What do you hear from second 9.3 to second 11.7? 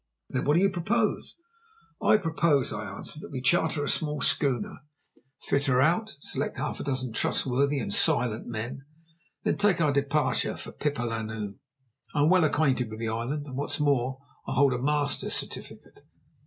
then take our departure for Pipa Lannu.